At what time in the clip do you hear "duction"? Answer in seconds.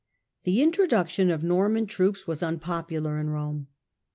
0.87-1.31